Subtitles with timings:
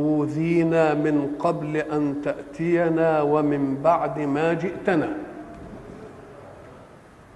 [0.00, 5.08] أوذينا من قبل أن تأتينا ومن بعد ما جئتنا.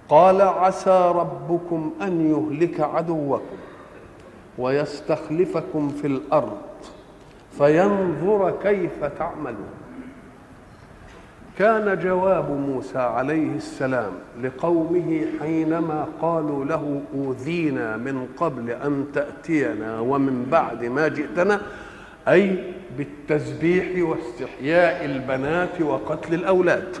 [0.09, 3.57] قال عسى ربكم أن يهلك عدوكم
[4.57, 6.57] ويستخلفكم في الأرض
[7.57, 9.73] فينظر كيف تعملون.
[11.57, 14.11] كان جواب موسى عليه السلام
[14.43, 21.61] لقومه حينما قالوا له أوذينا من قبل أن تأتينا ومن بعد ما جئتنا
[22.27, 22.57] أي
[22.97, 26.95] بالتسبيح واستحياء البنات وقتل الأولاد.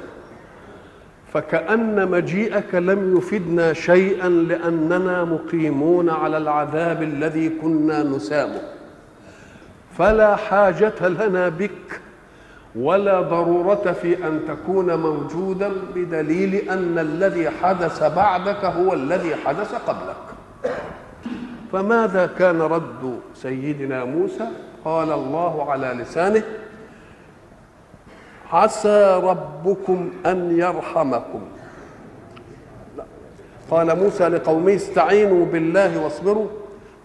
[1.33, 8.61] فكأن مجيئك لم يفدنا شيئا لأننا مقيمون على العذاب الذي كنا نسامه.
[9.97, 12.01] فلا حاجة لنا بك
[12.75, 20.25] ولا ضرورة في أن تكون موجودا بدليل أن الذي حدث بعدك هو الذي حدث قبلك.
[21.71, 24.47] فماذا كان رد سيدنا موسى؟
[24.85, 26.43] قال الله على لسانه.
[28.51, 31.41] عسى ربكم أن يرحمكم.
[33.71, 36.47] قال موسى لقومه استعينوا بالله واصبروا.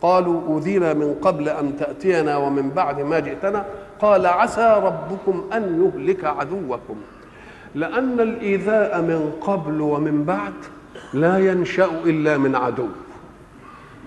[0.03, 3.65] قالوا اوذينا من قبل أن تأتينا ومن بعد ما جئتنا.
[4.01, 6.97] قال عسى ربكم أن يهلك عدوكم.
[7.75, 10.53] لأن الإيذاء من قبل ومن بعد
[11.15, 12.89] لا ينشأ إلا من عدو.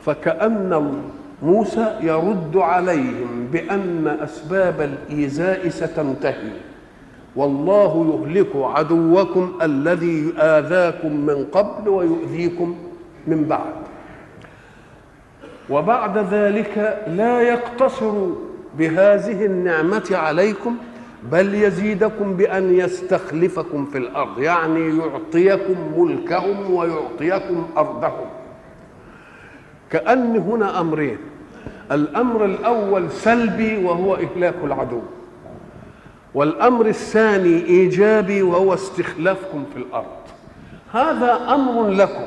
[0.05, 1.01] فكأن
[1.44, 6.52] موسى يرد عليهم بأن أسباب الإيذاء ستنتهي.
[7.35, 12.75] والله يهلك عدوكم الذي آذاكم من قبل ويؤذيكم
[13.28, 13.73] من بعد.
[15.69, 18.13] وبعد ذلك لا يقتصر
[18.78, 20.75] بهذه النعمة عليكم
[21.31, 28.28] بل يزيدكم بأن يستخلفكم في الأرض يعني يعطيكم ملكهم ويعطيكم أرضهم.
[29.89, 31.18] كأن هنا أمرين.
[31.94, 35.02] الأمر الأول سلبي وهو إهلاك العدو.
[36.34, 40.24] والأمر الثاني إيجابي وهو استخلافكم في الأرض.
[40.94, 42.26] هذا أمر لكم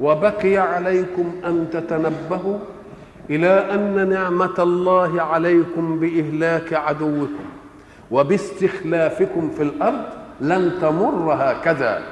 [0.00, 2.58] وبقي عليكم أن تتنبهوا
[3.30, 7.44] إلى أن نعمة الله عليكم بإهلاك عدوكم
[8.10, 10.04] وباستخلافكم في الأرض
[10.40, 12.02] لن تمر هكذا.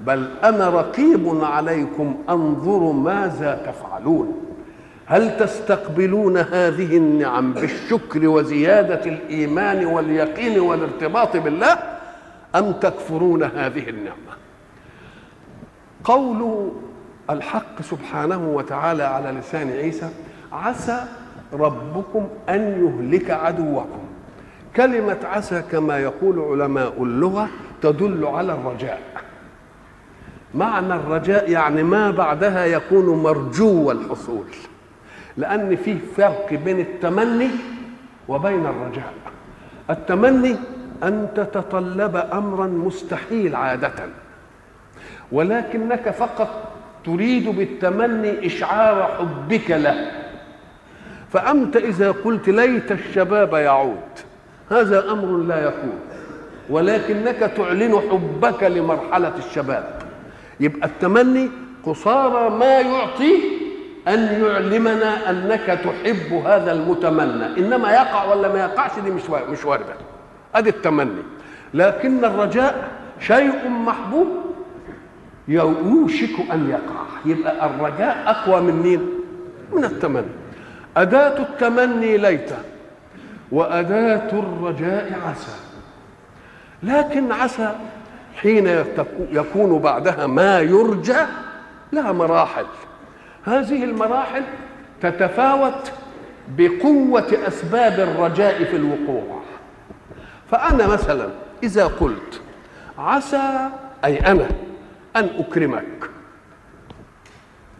[0.00, 4.47] بل أنا رقيب عليكم أنظر ماذا تفعلون.
[5.08, 11.78] هل تستقبلون هذه النعم بالشكر وزيادة الإيمان واليقين والارتباط بالله
[12.54, 14.32] أم تكفرون هذه النعمة؟
[16.04, 16.70] قول
[17.30, 20.08] الحق سبحانه وتعالى على لسان عيسى
[20.52, 21.04] عسى
[21.52, 24.04] ربكم أن يهلك عدوكم.
[24.76, 27.48] كلمة عسى كما يقول علماء اللغة
[27.82, 29.00] تدل على الرجاء.
[30.54, 34.46] معنى الرجاء يعني ما بعدها يكون مرجو الحصول
[35.38, 37.50] لأن فيه فرق بين التمني
[38.28, 39.12] وبين الرجاء.
[39.90, 40.56] التمني
[41.02, 43.92] أن تتطلب أمرا مستحيل عادة
[45.32, 46.72] ولكنك فقط
[47.04, 50.10] تريد بالتمني إشعار حبك له.
[51.32, 54.10] فأنت إذا قلت ليت الشباب يعود
[54.70, 56.00] هذا أمر لا يكون
[56.70, 60.02] ولكنك تعلن حبك لمرحلة الشباب.
[60.60, 61.50] يبقى التمني
[61.84, 63.32] قصارى ما يعطي
[64.08, 67.46] أن يعلمنا أنك تحب هذا المتمنى.
[67.58, 69.94] إنما يقع ولا ما يقعش دي مش مش واردة.
[70.54, 71.22] أدي التمني.
[71.74, 72.88] لكن الرجاء
[73.20, 74.28] شيء محبوب
[75.48, 77.04] يوشك أن يقع.
[77.24, 79.08] يبقى الرجاء أقوى من مين؟
[79.72, 80.26] من التمني.
[80.96, 82.50] أداة التمني ليت
[83.52, 85.56] وأداة الرجاء عسى.
[86.82, 87.74] لكن عسى
[88.36, 88.84] حين
[89.32, 91.16] يكون بعدها ما يرجى
[91.92, 92.64] لها مراحل.
[93.44, 94.42] هذه المراحل
[95.02, 95.92] تتفاوت
[96.48, 99.42] بقوة أسباب الرجاء في الوقوع.
[100.50, 101.28] فأنا مثلا
[101.62, 102.40] إذا قلت
[102.98, 103.68] عسى
[104.04, 104.48] أي أنا
[105.16, 106.10] أن أكرمك.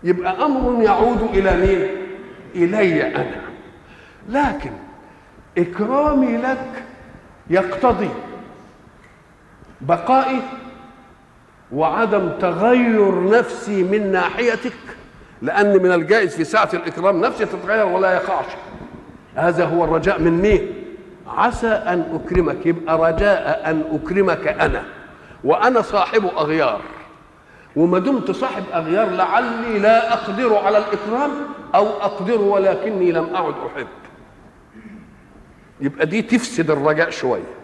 [0.04, 1.88] يبقى أمر يعود إلى مين؟
[2.54, 3.40] إلي أنا.
[4.28, 4.72] لكن
[5.58, 6.84] إكرامي لك
[7.50, 8.10] يقتضي
[9.80, 10.42] بقائي
[11.72, 14.72] وعدم تغير نفسي من ناحيتك.
[15.42, 18.46] لأن من الجائز في ساعة الإكرام نفسي تتغير ولا يقعش
[19.34, 20.72] هذا هو الرجاء من مين؟
[21.26, 24.82] عسى أن أكرمك يبقى رجاء أن أكرمك أنا.
[25.44, 26.80] وأنا صاحب أغيار.
[27.76, 31.30] وما دمت صاحب أغيار لعلي لا أقدر على الإكرام
[31.74, 33.86] أو أقدر ولكني لم أعد أحب.
[35.80, 37.58] يبقى دي تفسد الرجاء شوية.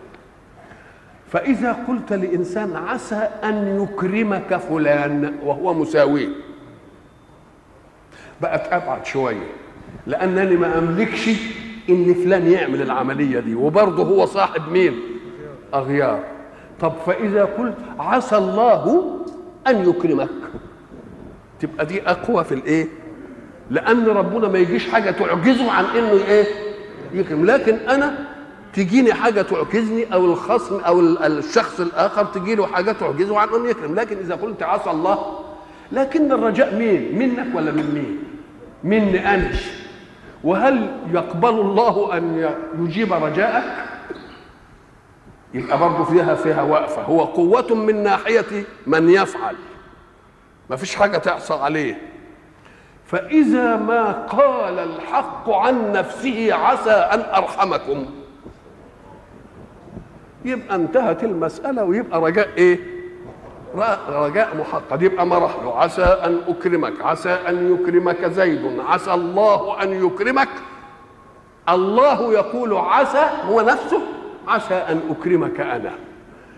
[1.33, 6.44] فإذا قلت لإنسان عسى أن يكرمك فلان وهو مساويه.
[8.45, 9.47] بقت أبعد شوية.
[10.07, 11.29] لانني ما أملكش
[11.91, 15.01] إن فلان يعمل العملية دي وبرضه هو صاحب مين؟
[15.75, 16.21] أغيار.
[16.81, 19.17] طب فإذا قلت عسى الله
[19.67, 20.29] أن يكرمك.
[21.61, 22.89] تبقى دي أقوى في الإيه؟
[23.71, 26.47] لأن ربنا ما يجيش حاجة تعجزه عن إنه إيه؟
[27.15, 27.47] يكرم.
[27.47, 28.19] لكن أنا
[28.73, 33.95] تجيني حاجة تعجزني أو الخصم أو الشخص الآخر تجي له حاجة تعجزه عن إنه يكرم.
[33.95, 35.39] لكن إذا قلت عسى الله
[35.93, 38.24] لكن الرجاء مين؟ منك ولا من مين؟
[38.85, 39.51] مني أنا
[40.45, 43.65] وهل يقبل الله أن يجيب رجاءك؟
[45.55, 47.03] يبقى برضه فيها فيها وقفة.
[47.03, 49.57] هو قوة من ناحية من يفعل.
[50.71, 52.01] ما فيش حاجة تعصى عليه.
[53.07, 58.07] فإذا ما قال الحق عن نفسه عسى أن أرحمكم.
[60.45, 62.94] يبقى انتهت المسألة ويبقى رجاء إيه؟
[64.09, 65.03] رجاء محقق.
[65.03, 65.79] يبقى ما راح له.
[65.79, 68.81] عسى أن أكرمك عسى أن يكرمك زيد.
[68.89, 70.49] عسى الله أن يكرمك.
[71.69, 74.01] الله يقول عسى هو نفسه.
[74.49, 75.93] عسى أن أكرمك أنا.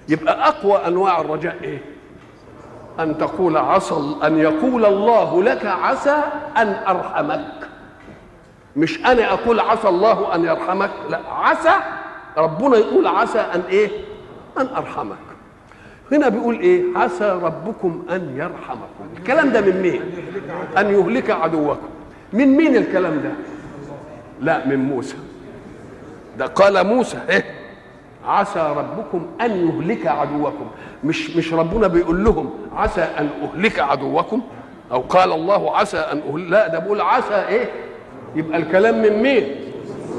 [0.08, 1.82] يبقى أقوى أنواع الرجاء إيه؟
[3.00, 6.22] أن تقول عسى أن يقول الله لك عسى
[6.56, 7.68] أن أرحمك.
[8.76, 11.74] مش أنا أقول عسى الله أن يرحمك لا عسى
[12.36, 13.90] ربنا يقول عسى أن إيه؟
[14.58, 15.16] أن أرحمك.
[16.12, 19.16] هنا بيقول إيه؟ عسى ربكم أن يرحمكم.
[19.18, 20.00] الكلام ده من مين؟
[20.78, 21.88] أن يهلك عدوكم.
[22.32, 23.30] من مين الكلام ده؟
[24.40, 25.16] لا من موسى.
[26.38, 27.44] ده قال موسى إيه؟
[28.26, 30.66] عسى ربكم أن يهلك عدوكم.
[31.04, 34.42] مش مش ربنا بيقول لهم عسى أن أهلك عدوكم؟
[34.92, 37.70] أو قال الله عسى أن أهلك لا ده بيقول عسى إيه؟
[38.36, 39.44] يبقى الكلام من مين؟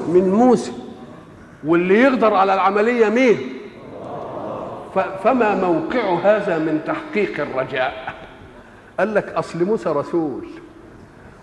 [0.07, 0.71] من موسى.
[1.65, 3.37] واللي يقدر على العملية مين؟
[5.23, 8.13] فما موقع هذا من تحقيق الرجاء؟
[8.99, 10.45] قال لك أصل موسى رسول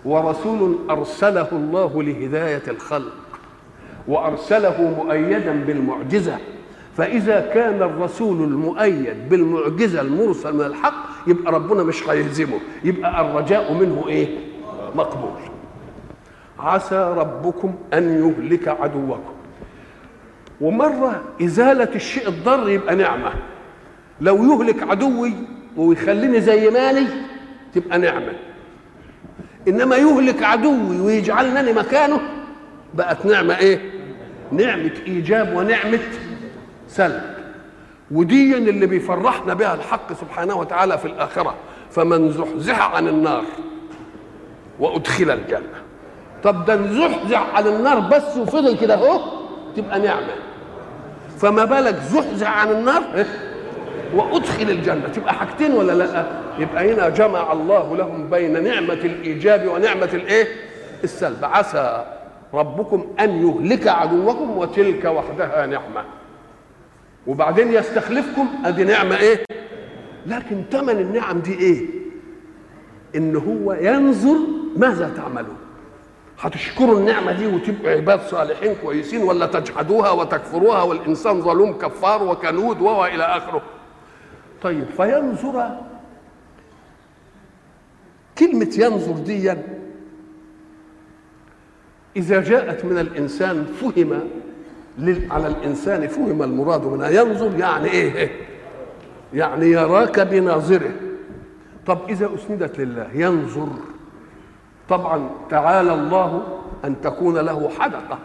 [0.05, 3.13] ورسول أرسله الله لهداية الخلق
[4.07, 6.37] وأرسله مؤيدا بالمعجزة
[6.97, 10.93] فإذا كان الرسول المؤيد بالمعجزة المرسل من الحق
[11.27, 14.27] يبقى ربنا مش هيهزمه يبقى الرجاء منه إيه؟
[14.95, 15.39] مقبول.
[16.59, 19.34] عسى ربكم أن يهلك عدوكم.
[20.61, 23.31] ومرة إزالة الشيء الضر يبقى نعمة.
[24.21, 25.33] لو يهلك عدوي
[25.77, 27.07] ويخليني زي مالي
[27.73, 28.33] تبقى نعمة.
[29.67, 32.21] إنما يهلك عدوي ويجعلني مكانه
[32.93, 33.79] بقت نعمة إيه؟
[34.51, 35.99] نعمة إيجاب ونعمة
[36.87, 37.21] سلب.
[38.11, 41.55] ودي اللي بيفرحنا بها الحق سبحانه وتعالى في الآخرة.
[41.91, 43.43] فمن زحزح عن النار
[44.79, 45.81] وأدخل الجنة.
[46.43, 49.21] طب ده نزحزح عن النار بس وفضل كده أهو
[49.75, 50.44] تبقى نعمة.
[51.37, 53.03] فما بالك زحزح عن النار؟
[54.15, 55.07] وأدخل الجنة.
[55.07, 56.25] تبقى حاجتين ولا لأ؟
[56.59, 60.47] يبقى هنا جمع الله لهم بين نعمة الإيجاب ونعمة الإيه؟
[61.03, 61.45] السلب.
[61.45, 62.05] عسى
[62.53, 66.03] ربكم أن يهلك عدوكم وتلك وحدها نعمة.
[67.27, 69.45] وبعدين يستخلفكم أدي نعمة إيه؟
[70.25, 71.85] لكن ثمن النعم دي إيه؟
[73.15, 74.37] إن هو ينظر
[74.77, 75.57] ماذا تعملون.
[76.39, 83.23] هتشكروا النعمة دي وتبقوا عباد صالحين كويسين ولا تجحدوها وتكفروها والإنسان ظلوم كفار وكنود والى
[83.23, 83.61] آخره.
[84.61, 85.69] طيب فينظر
[88.37, 89.53] كلمة ينظر دي
[92.15, 94.19] إذا جاءت من الإنسان فهم
[95.31, 97.09] على الإنسان فهم المراد منها.
[97.09, 98.31] ينظر يعني إيه؟
[99.33, 100.91] يعني يراك بناظره.
[101.87, 103.67] طب إذا أسندت لله ينظر
[104.89, 106.43] طبعا تعالى الله
[106.85, 108.17] أن تكون له حدقة.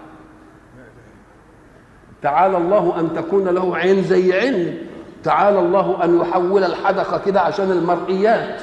[2.22, 4.86] تعالى الله أن تكون له عين زي عين.
[5.24, 8.62] تعالى الله أن يحول الحدقة كده عشان المرئيات.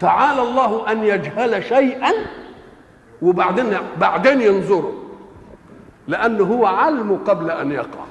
[0.00, 2.12] تعالى الله أن يجهل شيئا
[3.22, 4.92] وبعدين بعدين ينظره
[6.08, 8.04] لأنه هو علم قبل أن يقع.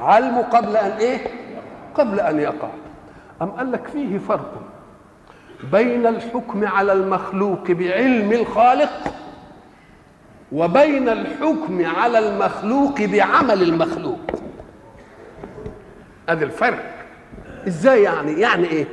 [0.00, 1.26] علم قبل أن إيه؟
[1.94, 2.68] قبل أن يقع.
[3.42, 4.69] أم قال لك فيه فرق؟
[5.72, 8.90] بين الحكم على المخلوق بعلم الخالق
[10.52, 14.20] وبين الحكم على المخلوق بعمل المخلوق.
[16.28, 16.94] أدي الفرق.
[17.68, 18.86] إزاي يعني؟ يعني إيه؟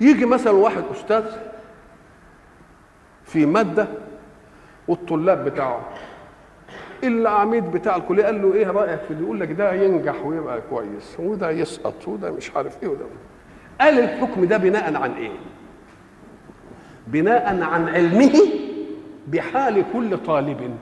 [0.00, 1.24] يجي مثلا واحد أستاذ
[3.24, 3.86] في مادة
[4.88, 5.80] والطلاب بتاعه
[7.04, 11.50] العميد بتاع الكلية قال له إيه رأيك؟ في يقول لك ده ينجح ويبقى كويس وده
[11.50, 13.04] يسقط وده مش عارف إيه وده.
[13.80, 15.30] قال الحكم ده بناء عن إيه؟
[17.12, 18.32] بناء عن علمه
[19.28, 20.76] بحال كل طالب.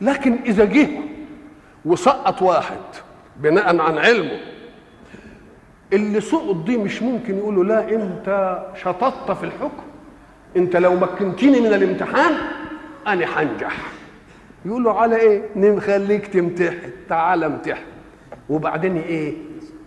[0.00, 0.88] لكن إذا جه
[1.84, 2.76] وسقط واحد
[3.36, 4.40] بناء عن علمه
[5.92, 9.82] اللي سقط دي مش ممكن يقولوا لا أنت شططت في الحكم
[10.56, 12.32] أنت لو مكنتني من الامتحان
[13.06, 13.76] أنا هنجح
[14.64, 17.82] يقول له على إيه؟ نخليك تمتحن تعال امتحن.
[18.48, 19.34] وبعدين إيه؟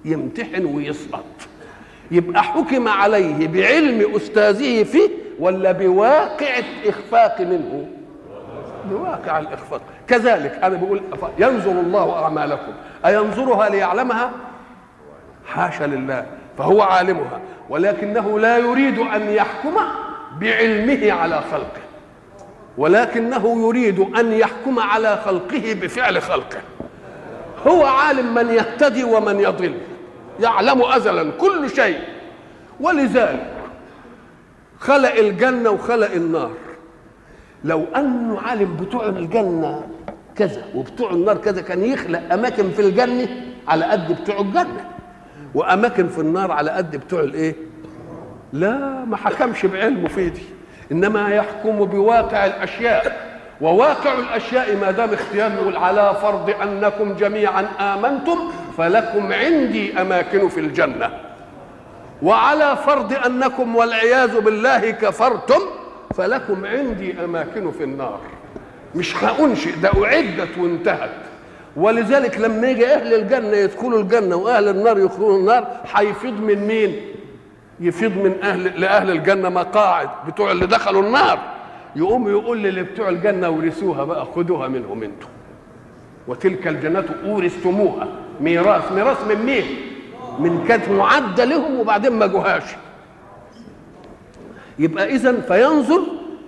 [0.06, 1.26] يمتحن ويسقط.
[2.12, 7.88] يبقى حكم عليه بعلم أستاذه فيه ولا بواقع الإخفاق منه؟
[8.90, 9.82] بواقع الإخفاق.
[10.08, 11.02] كذلك أنا بقول
[11.40, 12.72] ينظر الله أعمالكم.
[13.06, 14.32] أينظرها ليعلمها؟
[15.48, 16.26] حاشا لله.
[16.58, 17.40] فهو عالمها.
[17.70, 19.76] ولكنه لا يريد أن يحكم
[20.40, 21.82] بعلمه على خلقه.
[22.78, 26.62] ولكنه يريد أن يحكم على خلقه بفعل خلقه.
[27.68, 29.74] هو عالم من يهتدي ومن يضل.
[30.40, 32.00] يعلم ازلا كل شيء.
[32.80, 33.54] ولذلك
[34.80, 36.52] خلق الجنة وخلق النار.
[37.64, 39.88] لو انه عالم بتوع الجنة
[40.36, 43.28] كذا وبتوع النار كذا كان يخلق أماكن في الجنة
[43.68, 44.86] على قد بتوع الجنة
[45.56, 47.56] وأماكن في النار على قد بتوع الإيه؟
[48.54, 50.44] لا ما حكمش بعلمه في دي.
[50.92, 53.34] إنما يحكم بواقع الأشياء.
[53.62, 60.60] وواقع الأشياء ما دام اختيار نقول على فرض أنكم جميعا آمنتم فلكم عندي أماكن في
[60.60, 61.10] الجنة.
[62.22, 65.60] وعلى فرض أنكم والعياذ بالله كفرتم
[66.16, 68.20] فلكم عندي أماكن في النار.
[68.96, 71.10] مش هأنشئ ده أعدت وانتهت.
[71.76, 76.96] ولذلك لما يجي أهل الجنة يدخلوا الجنة وأهل النار يدخلوا النار هيفيض من مين؟
[77.80, 81.40] يفيض من أهل لأهل الجنة مقاعد بتوع اللي دخلوا النار.
[81.96, 85.28] يقوم يقول للي بتوع الجنة ورثوها بقى خدوها منهم أنتم
[86.28, 88.08] وتلك الجنة أورثتموها.
[88.42, 89.64] ميراث ميراث من مين؟
[90.40, 92.64] من كانت معدة لهم وبعدين ما جوهاش.
[94.80, 96.02] يبقى إذا فينظر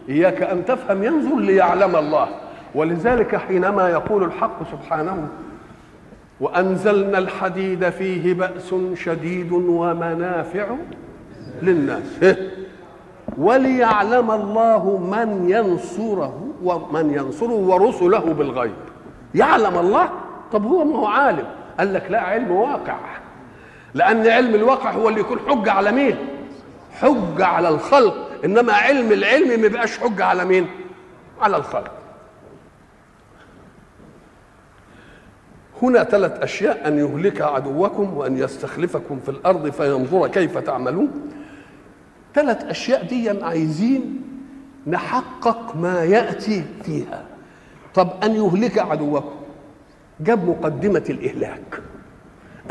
[0.10, 2.28] إياك أن تفهم ينظر ليعلم الله.
[2.76, 5.28] ولذلك حينما يقول الحق سبحانه
[6.40, 10.68] وأنزلنا الحديد فيه بأس شديد ومنافع
[11.62, 12.38] للناس.
[13.38, 18.72] وليعلم الله من ينصره ومن ينصره ورسله بالغيب.
[19.36, 20.10] يعلم الله؟
[20.52, 21.46] طب هو ما هو عالم.
[21.80, 23.00] قال لك لا علم واقع.
[23.94, 26.18] لأن علم الواقع هو اللي يكون حجة على مين؟
[26.92, 28.30] حجة على الخلق.
[28.46, 30.68] إنما علم العلم ما بيبقاش حجة على مين؟
[31.42, 31.92] على الخلق.
[35.82, 41.32] هنا ثلاث أشياء أن يهلك عدوكم وأن يستخلفكم في الأرض فينظر كيف تعملون.
[42.36, 44.22] ثلاث أشياء دي عايزين
[44.88, 47.26] نحقق ما يأتي فيها.
[47.94, 49.45] طب أن يهلك عدوكم.
[50.20, 51.82] جاب مقدمة الإهلاك.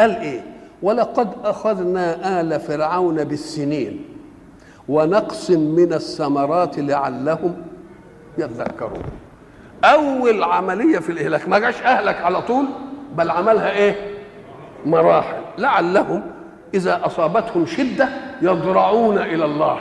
[0.00, 0.40] قال إيه؟
[0.82, 4.04] ولقد أخذنا آل فرعون بالسنين
[4.88, 7.56] ونقص من الثمرات لعلهم
[8.38, 9.02] يذكرون.
[9.84, 12.64] أول عملية في الإهلاك ما جاش أهلك على طول
[13.16, 14.10] بل عملها إيه؟
[14.86, 15.42] مراحل.
[15.58, 16.22] لعلهم
[16.74, 18.08] إذا أصابتهم شدة
[18.42, 19.80] يضرعون إلى الله.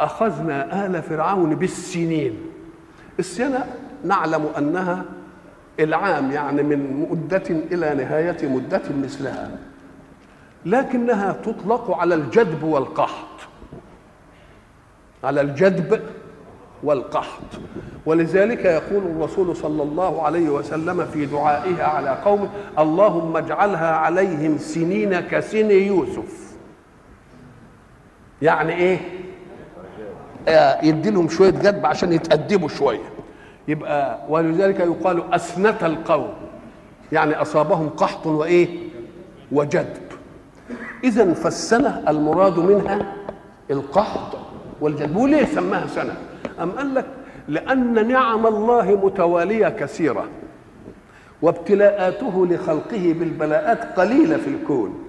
[0.00, 2.38] أخذنا آل فرعون بالسنين.
[3.18, 3.66] السنة
[4.04, 5.04] نعلم أنها
[5.80, 9.50] العام يعني من مدة إلى نهاية مدة مثلها
[10.66, 13.26] لكنها تطلق على الجدب والقحط.
[15.24, 16.00] على الجدب
[16.82, 17.42] والقحط.
[18.06, 22.48] ولذلك يقول الرسول صلى الله عليه وسلم في دعائها على قومه
[22.78, 26.54] اللهم اجعلها عليهم سنين كسن يوسف.
[28.42, 28.98] يعني إيه؟
[30.82, 33.11] يدي لهم شوية جدب عشان يتأدبوا شوية.
[33.68, 36.28] يبقى ولذلك يقال أسنة القوم.
[37.12, 38.68] يعني أصابهم قحط وإيه؟
[39.52, 40.02] وجدب
[41.04, 43.14] إذا فالسنة المراد منها
[43.70, 44.36] القحط
[44.80, 46.16] والجدب وليه سماها سنة؟
[46.62, 47.06] أم قال لك؟
[47.48, 50.24] لأن نعم الله متوالية كثيرة
[51.42, 55.04] وابتلاءاته لخلقه بالبلاءات قليلة في الكون.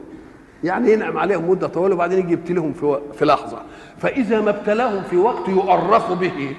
[0.63, 3.57] يعني ينعم عليهم مدة طويلة وبعدين يجي يبتليهم في, في لحظة.
[3.97, 6.55] فإذا ما ابتلاهم في وقت يؤرخ به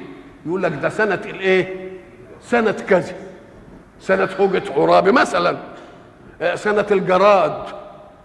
[0.47, 1.84] يقول لك ده سنة الإيه؟
[2.47, 3.15] سنة كذا
[4.01, 5.57] سنة هوجة عرابي مثلا
[6.55, 7.63] سنة الجراد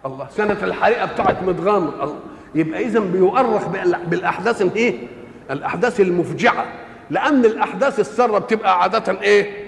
[0.06, 2.20] الله سنة الحريقة بتاعت مدغامر الله
[2.56, 3.68] يبقى إذا بيؤرخ
[4.08, 5.08] بالأحداث الإيه؟
[5.52, 6.66] الأحداث المفجعة
[7.10, 9.68] لأن الأحداث السارة بتبقى عادة إيه؟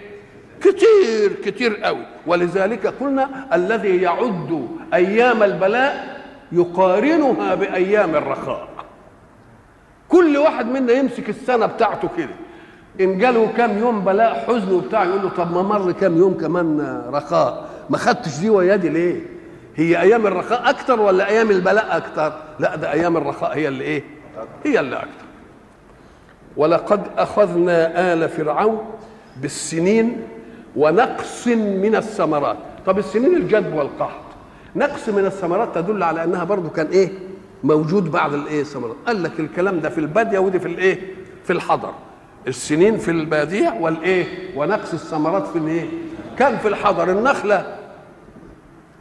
[0.61, 8.67] كتير كتير قوي ولذلك قلنا الذي يعد أيام البلاء يقارنها بأيام الرخاء
[10.09, 12.35] كل واحد منا يمسك السنة بتاعته كده
[13.01, 17.01] إن جاله كام يوم بلاء حزن وبتاع يقول له طب ما مر كام يوم كمان
[17.13, 17.69] رخاء.
[17.89, 19.21] ما خدتش دي ويادي ليه؟
[19.75, 24.03] هي أيام الرخاء أكتر ولا أيام البلاء أكتر؟ لا ده أيام الرخاء هي اللي إيه؟
[24.65, 25.25] هي اللي أكتر.
[26.57, 28.85] ولقد أخذنا آل فرعون
[29.41, 30.21] بالسنين
[30.75, 32.57] ونقص من الثمرات.
[32.85, 34.21] طب السنين الجدب والقحط.
[34.75, 37.09] نقص من الثمرات تدل على أنها برضو كان إيه؟
[37.63, 40.99] موجود بعض الإيه؟ الثمرات قال لك الكلام ده في البادية ودي في الإيه؟
[41.43, 41.93] في الحضر.
[42.47, 45.89] السنين في البادية والإيه؟ ونقص الثمرات في الإيه؟
[46.37, 47.77] كان في الحضر النخلة.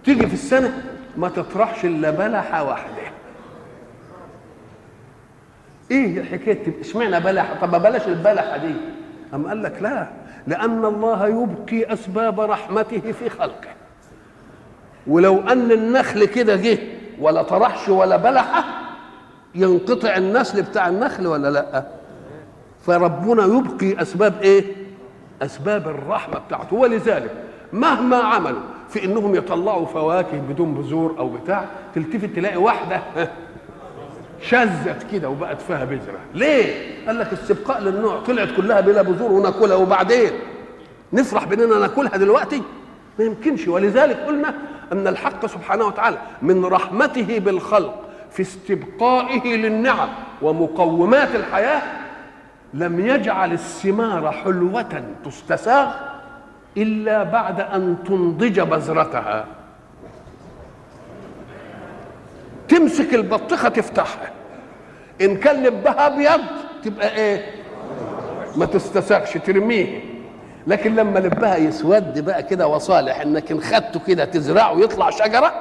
[0.04, 0.82] تيجي في السنة
[1.16, 2.94] ما تطرحش إلا بلحة واحدة.
[5.90, 8.74] إيه حكاية؟ إشمعنى بلحة؟ طب بلاش البلحة دي.
[9.34, 10.08] أم قال لك لا
[10.46, 13.70] لأن الله يبقي أسباب رحمته في خلقه.
[15.06, 16.78] ولو أن النخل كده جه
[17.20, 18.64] ولا طرحش ولا بلحة
[19.54, 21.99] ينقطع النسل بتاع النخل ولا لأ؟
[22.90, 24.64] فربنا يبقي أسباب إيه؟
[25.42, 26.76] أسباب الرحمة بتاعته.
[26.76, 27.30] ولذلك
[27.72, 33.00] مهما عملوا في إنهم يطلعوا فواكه بدون بذور أو بتاع تلتفت تلاقي واحدة
[34.42, 36.18] شزت كده وبقت فيها بذرة.
[36.34, 36.74] ليه؟
[37.06, 38.20] قال لك استبقاء للنوع.
[38.20, 39.76] طلعت كلها بلا بذور وناكلها.
[39.76, 40.30] وبعدين
[41.12, 42.62] نفرح بإننا ناكلها دلوقتي؟
[43.18, 43.68] ما يمكنش.
[43.68, 44.54] ولذلك قلنا
[44.92, 50.08] أن الحق سبحانه وتعالى من رحمته بالخلق في استبقائه للنعم
[50.42, 51.82] ومقومات الحياة
[52.74, 55.88] لم يجعل الثمار حلوة تستساغ
[56.76, 59.46] إلا بعد أن تنضج بذرتها.
[62.68, 64.30] تمسك البطيخة تفتحها.
[65.20, 66.40] إن كان لبها أبيض
[66.84, 67.46] تبقى إيه؟
[68.56, 70.00] ما تستساغش ترميه
[70.66, 75.52] لكن لما لبها يسود بقى كده وصالح إنك إن خدته كده تزرعه ويطلع شجرة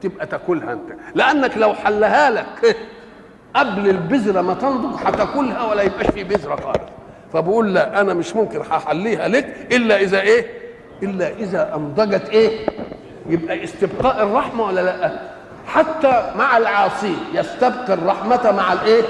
[0.00, 0.92] تبقى تاكلها أنت.
[1.14, 2.76] لأنك لو حلها لك
[3.54, 6.90] قبل البذرة ما تنضج هتاكلها ولا يبقاش في بذرة خالص.
[7.32, 10.46] فبقول لا أنا مش ممكن هحليها لك إلا إذا إيه؟
[11.02, 12.66] إلا إذا انضجت إيه؟
[13.28, 15.20] يبقى استبقاء الرحمة ولا لأ؟
[15.66, 19.02] حتى مع العاصي يستبقي الرحمة مع الإيه؟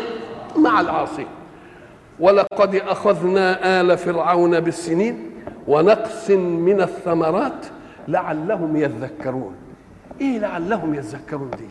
[0.57, 1.27] مع العاصي.
[2.21, 5.31] ولقد أخذنا آل فرعون بالسنين
[5.69, 7.67] ونقص من الثمرات
[8.09, 9.55] لعلهم يذكرون.
[10.21, 11.69] إيه لعلهم يذكرون دي؟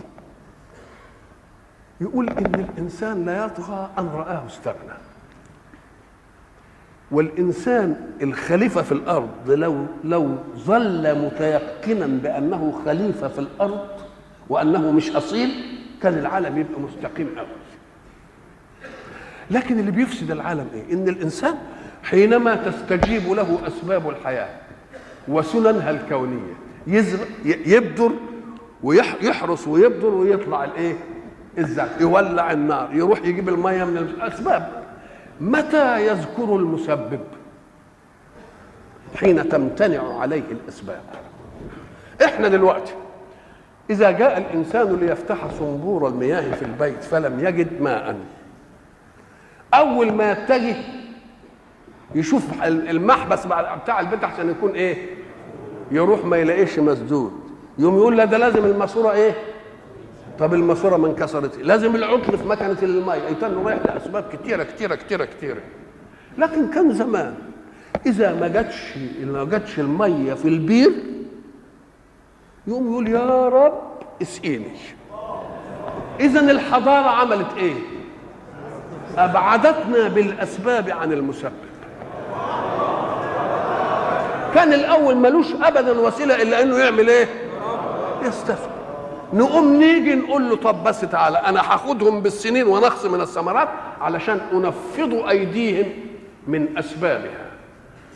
[2.02, 4.98] يقول إن الإنسان لا يطغى أن رآه استغنى.
[7.12, 13.88] والإنسان الخليفة في الأرض لو لو ظل متيقنا بأنه خليفة في الأرض
[14.50, 15.50] وأنه مش أصيل
[16.02, 17.48] كان العالم يبقى مستقيم قوي
[19.52, 21.56] لكن اللي بيفسد العالم إيه؟ إن الإنسان
[22.04, 24.50] حينما تستجيب له أسباب الحياة
[25.28, 26.54] وسننها الكونية
[26.88, 28.12] يزرع يبدر
[28.84, 30.96] ويحرس ويبدر ويطلع الإيه؟
[31.58, 34.84] الزرع يولع النار يروح يجيب المية من الأسباب.
[35.42, 37.20] متى يذكر المسبب؟
[39.16, 41.02] حين تمتنع عليه الأسباب.
[42.26, 42.94] إحنا دلوقتي
[43.90, 48.16] إذا جاء الإنسان ليفتح صنبور المياه في البيت فلم يجد ماء
[49.74, 50.76] أول ما يتجه
[52.16, 55.08] يشوف المحبس بتاع البيت عشان يكون إيه؟
[55.92, 57.32] يروح ما يلاقيش مسدود.
[57.78, 59.34] يوم يقول لا ده لازم الماسورة إيه؟
[60.44, 61.58] طب الماسوره ما انكسرت.
[61.58, 63.32] لازم العطل في مكنة الماء.
[63.32, 65.62] يتنوا رايح لاسباب كتيرة كتيرة كتيرة كتيرة.
[66.38, 67.34] لكن كان زمان؟
[68.06, 70.92] إذا ما جاتش ما جاتش المية في البير
[72.68, 73.82] يقوم يقول يا رب
[74.22, 74.72] اسقيني.
[76.20, 77.76] إذا الحضارة عملت إيه؟
[79.18, 81.52] أبعدتنا بالأسباب عن المسبب.
[84.56, 87.28] كان الأول ملوش ابدا وسيلة إلا إنه يعمل إيه؟
[88.24, 88.73] يستسقي
[89.34, 93.68] نقوم نيجي نقول له طب بس تعالى أنا هاخدهم بالسنين ونقص من الثمرات
[94.02, 95.86] علشان انفض أيديهم
[96.48, 97.46] من أسبابها.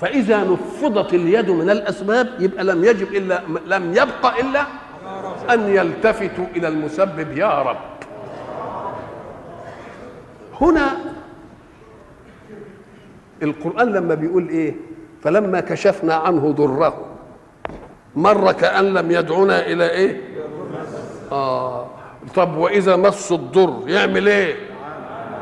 [0.01, 4.63] فإذا نفضت اليد من الأسباب يبقى لم يجب إلا لم يبقى إلا
[5.53, 7.77] أن يلتفتوا إلى المسبب يا رب.
[10.62, 10.97] هنا
[13.43, 14.75] القرآن لما بيقول إيه؟
[15.23, 17.06] فلما كشفنا عنه ضره
[18.15, 20.21] مر كأن لم يدعنا إلى إيه؟
[21.32, 21.88] آه
[22.36, 24.56] طب وإذا مس الضر يعمل إيه؟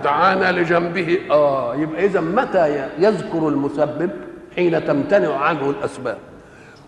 [0.04, 4.10] دعانا لجنبه آه يبقى إذا متى يذكر المسبب؟
[4.56, 6.18] حين تمتنع عنه الأسباب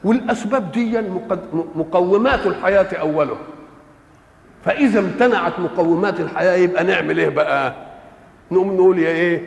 [0.04, 1.02] والأسباب دي
[1.76, 3.38] مقومات الحياة أوله
[4.66, 7.74] فإذا امتنعت مقومات الحياة يبقى نعمل إيه بقى؟
[8.52, 9.46] نقوم نقول يا إيه؟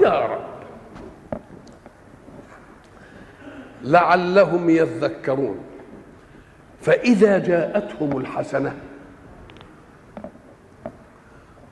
[0.00, 0.40] يا رب
[3.82, 5.58] لعلهم يذكرون
[6.84, 8.76] فإذا جاءتهم الحسنة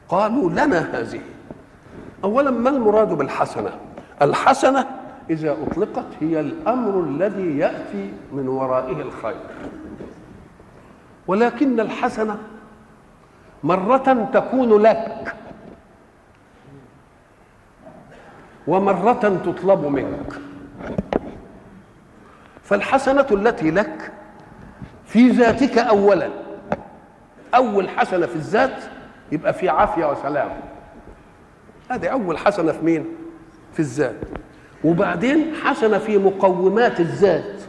[0.08, 1.20] قالوا لنا هذه.
[2.24, 3.70] أولا ما المراد بالحسنة؟
[4.22, 4.86] الحسنة
[5.30, 9.40] إذا أطلقت هي الأمر الذي يأتي من ورائه الخير.
[11.26, 12.38] ولكن الحسنة
[13.64, 15.34] مرة تكون لك
[18.66, 20.32] ومرة تطلب منك.
[22.64, 24.12] فالحسنة التي لك
[25.12, 26.28] في ذاتك أولا.
[27.54, 28.82] أول حسنة في الذات
[29.32, 30.50] يبقى في عافية وسلام.
[31.88, 33.04] هذه أول حسنة في مين؟
[33.72, 34.16] في الذات.
[34.84, 37.60] وبعدين حسنة في مقومات الذات.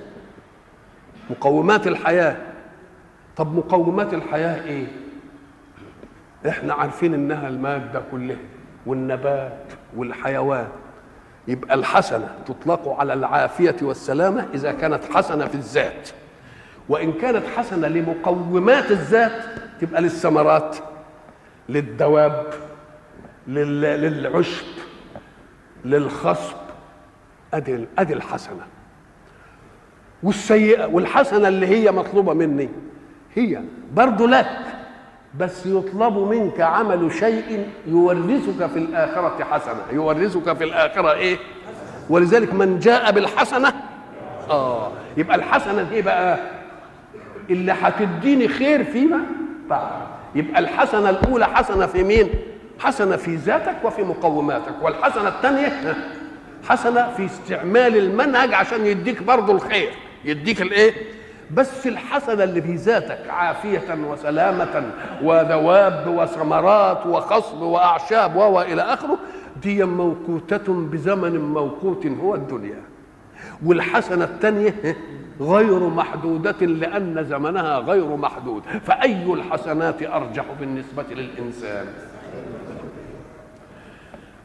[1.29, 2.37] مقومات الحياة.
[3.37, 4.87] طب مقومات الحياة إيه؟
[6.47, 8.37] إحنا عارفين إنها المادة كلها
[8.85, 9.63] والنبات
[9.97, 10.67] والحيوان.
[11.47, 16.09] يبقى الحسنة تطلق على العافية والسلامة إذا كانت حسنة في الذات.
[16.89, 19.31] وإن كانت حسنة لمقومات الذات
[19.81, 20.77] تبقى للثمرات
[21.69, 22.45] للدواب
[23.47, 24.65] للعشب
[25.85, 26.55] للخصب.
[27.53, 28.61] أدي أدي الحسنة.
[30.23, 32.69] والسيئة والحسنة اللي هي مطلوبة مني
[33.35, 33.61] هي
[33.93, 34.59] برضه لك
[35.39, 39.81] بس يطلب منك عمل شيء يورثك في الآخرة حسنة.
[39.91, 41.37] يورثك في الآخرة إيه؟
[42.09, 43.73] ولذلك من جاء بالحسنة
[44.49, 46.39] آه يبقى الحسنة دي بقى
[47.49, 49.19] اللي هتديني خير فيما
[49.69, 49.89] بعد.
[50.35, 52.29] يبقى الحسنة الأولى حسنة في مين؟
[52.79, 55.95] حسنة في ذاتك وفي مقوماتك والحسنة الثانية
[56.69, 59.89] حسنة في استعمال المنهج عشان يديك برضه الخير.
[60.25, 60.93] يديك الإيه؟
[61.53, 64.83] بس الحسنة اللي في ذاتك عافية وسلامة
[65.23, 69.17] وذواب وثمرات وخصب وأعشاب وإلى آخره
[69.61, 72.81] دي موقوتة بزمن موقوت هو الدنيا.
[73.65, 74.75] والحسنة الثانية
[75.41, 78.63] غير محدودة لأن زمنها غير محدود.
[78.85, 81.85] فأي الحسنات أرجح بالنسبة للإنسان؟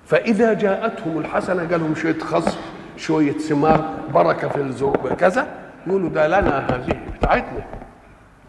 [0.07, 2.59] فإذا جاءتهم الحسنة قالهم شوية خصب
[2.96, 5.46] شوية ثمار بركة في الزرق كذا
[5.87, 7.01] يقولوا ده لنا هذه.
[7.18, 7.64] بتاعتنا.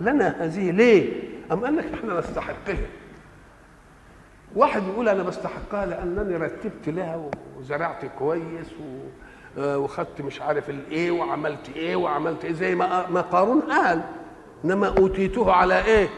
[0.02, 1.14] لنا هذه ليه؟
[1.52, 2.78] أم قال لك إحنا نستحقها.
[4.56, 7.22] واحد يقول أنا بستحقها لأنني رتبت لها
[7.60, 9.08] وزرعت كويس و...
[9.58, 14.02] وخدت مش عارف الايه وعملت إيه وعملت إيه زي ما ما قارون قال.
[14.66, 16.10] إنما أوتيته على إيه؟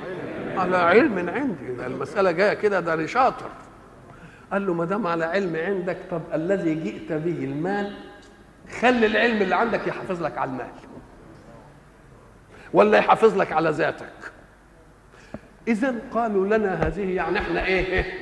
[0.58, 1.74] على علم عندي.
[1.78, 3.50] ده المسألة جاية كده ده أنا شاطر
[4.52, 7.94] قال له ما دام على علم عندك طب الذي جئت به المال
[8.80, 10.70] خلي العلم اللي عندك يحافظ لك على المال.
[12.74, 14.14] ولا يحافظ لك على ذاتك.
[15.68, 18.14] اذا قالوا لنا هذه يعني إحنا إيه, إيه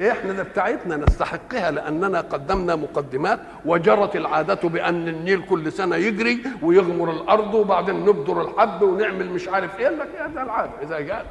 [0.00, 7.10] إحنا ده بتاعتنا نستحقها لأننا قدمنا مقدمات وجرت العادة بأن النيل كل سنة يجري ويغمر
[7.10, 9.88] الأرض وبعدين نبذر الحب ونعمل مش عارف إيه.
[9.88, 11.26] لك يا ده العادة إذا جاء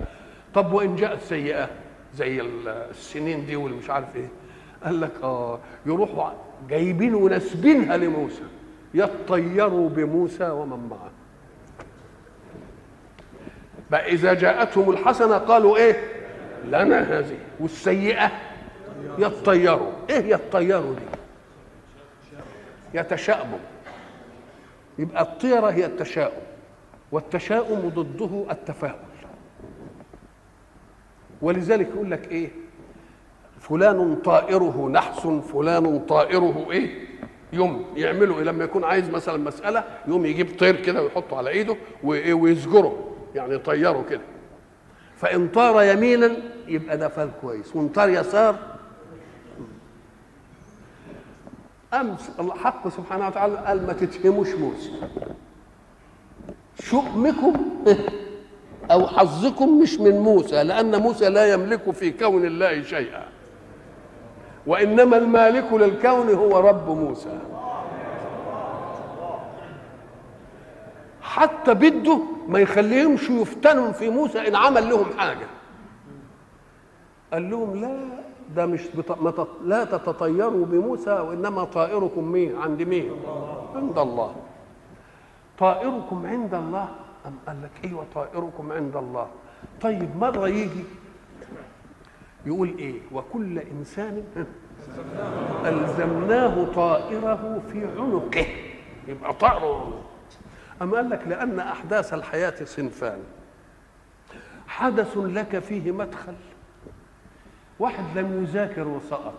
[0.53, 1.69] طب وإن جاءت سيئة
[2.15, 2.41] زي
[2.91, 4.27] السنين دي واللي مش عارف إيه.
[4.83, 6.31] قال لك آه يروحوا
[6.69, 8.43] جايبين وناسبينها لموسى.
[8.93, 11.09] يطيروا بموسى ومن معه.
[13.91, 16.03] بقى إذا جاءتهم الحسنة قالوا إيه؟
[16.65, 17.37] لنا هذه.
[17.59, 18.31] والسيئة
[19.17, 21.01] يطيروا إيه يطيروا دي
[22.93, 23.59] يتشاءموا
[24.99, 26.41] يبقى الطيرة هي التشاؤم
[27.11, 28.99] والتشاؤم ضده التفاؤل.
[31.41, 32.49] ولذلك يقول لك إيه؟
[33.59, 37.07] فلان طائره نحس فلان طائره إيه؟
[37.53, 41.75] يوم يعملوا إيه لما يكون عايز مثلا مسألة يوم يجيب طير كده ويحطه على إيده
[42.03, 44.21] وايه ويزجره يعني يطيره كده.
[45.15, 46.31] فإن طار يمينا
[46.67, 47.75] يبقى ده فال كويس.
[47.75, 48.55] وإن طار يسار
[51.93, 54.91] أمس الحق سبحانه وتعالى قال ما تتهموش موسى.
[56.79, 57.53] شؤمكم
[58.91, 63.25] أو حظكم مش من موسى لأن موسى لا يملك في كون الله شيئا.
[64.67, 67.39] وإنما المالك للكون هو رب موسى.
[71.21, 75.47] حتى بده ما يخليهمش يفتنوا في موسى إن عمل لهم حاجة.
[77.33, 79.47] قال لهم لا ده مش بط...
[79.63, 83.11] لا تتطيروا بموسى وإنما طائركم مين؟ عند مين؟
[83.75, 84.35] عند الله.
[85.59, 86.87] طائركم عند الله؟
[87.25, 89.27] أم قال لك أيوه طائركم عند الله.
[89.81, 90.83] طيب مرة يجي
[92.45, 94.23] يقول إيه؟ وكل إنسان
[95.65, 98.45] ألزمناه طائره في عنقه.
[99.07, 100.01] يبقى طائره.
[100.81, 103.19] أم قال لك لأن أحداث الحياة صنفان.
[104.67, 106.33] حدث لك فيه مدخل.
[107.79, 109.33] واحد لم يذاكر وسقط.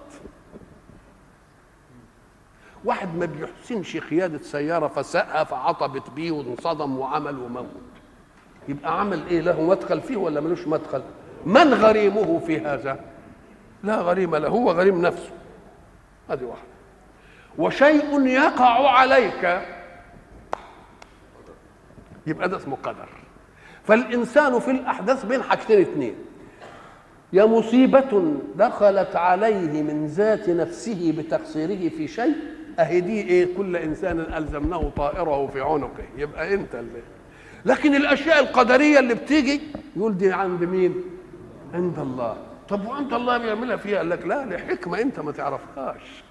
[2.85, 7.67] واحد ما بيحسنش قيادة سيارة فسقها فعطبت بيه وانصدم وعمل وموت.
[8.69, 11.03] يبقى عمل إيه؟ له مدخل فيه ولا ملوش مدخل؟
[11.47, 13.05] من غريمه في هذا؟
[13.85, 15.31] لا غريم له هو غريم نفسه.
[16.31, 16.71] هذه واحدة.
[17.59, 19.63] وشيء يقع عليك.
[22.27, 23.09] يبقى ده اسمه قدر.
[23.85, 26.15] فالإنسان في الأحداث بين حاجتين اتنين
[27.33, 32.35] يا مصيبة دخلت عليه من ذات نفسه بتقصيره في شيء.
[32.79, 36.05] أهي دي إيه؟ كل إنسان ألزمناه طائره في عنقه.
[36.17, 37.03] يبقى أنت اللي.
[37.65, 39.61] لكن الأشياء القدرية اللي بتيجي
[39.97, 40.95] يقول دي عند مين؟
[41.75, 42.37] عند الله.
[42.69, 46.23] طب وعند الله بيعملها فيها؟ قال لك لا لحكمة أنت ما تعرفهاش.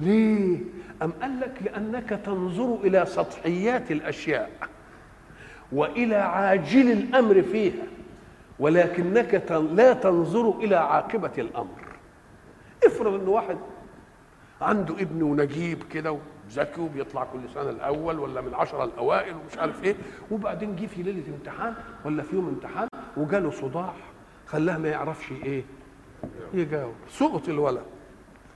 [0.00, 0.58] ليه؟
[1.02, 4.50] أم قال لك لأنك تنظر إلى سطحيات الأشياء
[5.72, 7.89] وإلى عاجل الأمر فيها.
[8.60, 9.34] ولكنك
[9.72, 11.80] لا تنظر إلى عاقبة الأمر.
[12.86, 13.58] افرض أن واحد
[14.60, 16.18] عنده ابن ونجيب كده
[16.48, 19.96] وذكي وبيطلع كل سنة الأول ولا من العشرة الأوائل ومش عارف إيه
[20.30, 23.92] وبعدين جه في ليلة امتحان ولا في يوم امتحان وجاله صداع
[24.46, 25.64] خلاه ما يعرفش إيه
[26.54, 26.94] يجاوب.
[27.10, 27.82] سقط الولد.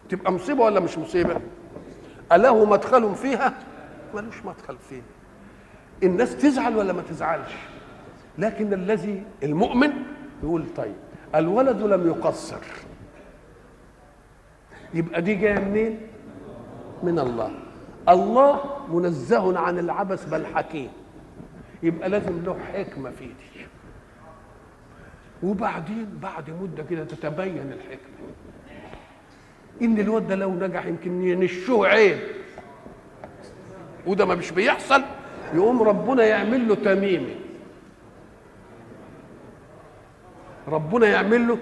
[0.08, 1.40] تبقى مصيبة ولا مش مصيبة؟
[2.32, 3.54] أله مدخل فيها؟
[4.14, 5.02] ملوش مدخل فيها
[6.02, 7.52] الناس تزعل ولا ما تزعلش؟
[8.38, 9.92] لكن الذي المؤمن
[10.42, 10.94] يقول طيب
[11.34, 12.60] الولد لم يقصر.
[14.94, 15.98] يبقى دي جاية منين؟
[17.02, 17.50] من الله.
[18.08, 18.60] الله
[18.92, 20.90] منزه عن العبث بل حكيم.
[21.82, 23.66] يبقى لازم له حكمة في دي.
[25.42, 28.28] وبعدين بعد مدة كده تتبين الحكمة.
[29.82, 32.18] إن الواد ده لو نجح يمكن ينشوه عيب.
[34.06, 35.02] وده ما مش بيحصل.
[35.54, 37.34] يقوم ربنا يعمل له تميمة.
[40.68, 41.58] ربنا يعمل له.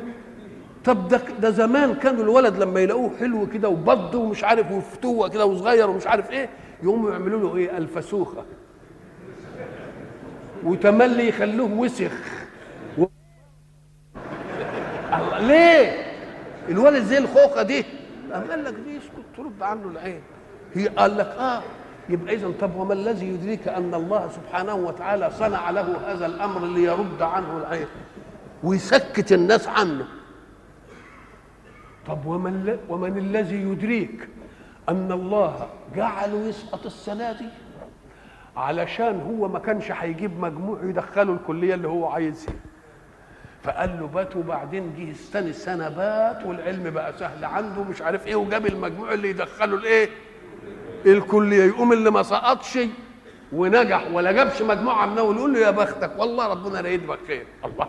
[0.84, 5.46] طب ده ده زمان كانوا الولد لما يلاقوه حلو كده وبض ومش عارف وفتوة كده
[5.46, 6.48] وصغير ومش عارف إيه
[6.82, 8.44] يقوموا يعملوا له إيه؟ الفسوخة.
[10.64, 12.12] وتملي يخلوه وسخ.
[12.98, 13.04] و...
[15.38, 16.06] ليه؟
[16.68, 17.84] الولد زي الخوخة دي.
[18.32, 20.20] قال لك دي اسكت ترد عنه العين.
[20.74, 21.62] هي قال لك آه
[22.08, 27.22] يبقى اذا طب وما الذي يدريك أن الله سبحانه وتعالى صنع له هذا الأمر ليرد
[27.22, 27.86] عنه العين؟
[28.62, 30.04] ويسكت الناس عنه.
[32.06, 34.28] طب ومن, ومن الذي يدريك
[34.88, 37.46] أن الله جعله يسقط السنة دي؟
[38.56, 42.54] علشان هو ما كانش هيجيب مجموع يدخله الكلية اللي هو عايزها
[43.62, 48.36] فقال له بات وبعدين جه السنة السنة بات والعلم بقى سهل عنده مش عارف إيه
[48.36, 50.08] وجاب المجموع اللي يدخله الإيه؟
[51.06, 51.64] الكلية.
[51.64, 52.78] يقوم اللي ما سقطش
[53.52, 57.46] ونجح ولا جابش مجموعة من اول يقول له يا بختك والله ربنا لا يدبك خير
[57.64, 57.88] الله.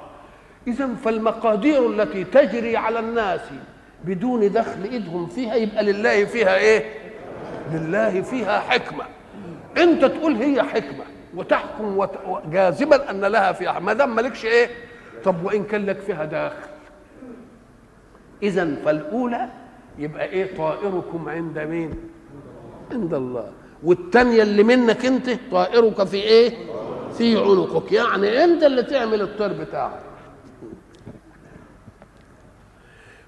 [0.68, 3.42] اذا فالمقادير التي تجري على الناس
[4.06, 6.84] بدون دخل ايدهم فيها يبقى لله فيها إيه؟
[7.74, 9.04] لله فيها حكمة.
[9.78, 11.04] أنت تقول هي حكمة
[11.36, 12.10] وتحكم وت...
[12.52, 14.70] جازما أن لها فيها ما دام مالكش إيه؟
[15.24, 16.70] طب وإن كان لك فيها داخل
[18.44, 19.50] اذا فالأولى
[20.00, 21.94] يبقى إيه؟ طائركم عند مين؟
[22.92, 23.52] عند الله.
[23.84, 26.54] والثانيه اللي منك أنت طائرك في إيه؟
[27.18, 27.92] في عنقك.
[27.92, 30.00] يعني أنت اللي تعمل الطير بتاعك.